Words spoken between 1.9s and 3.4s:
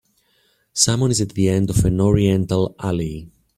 oriental alley.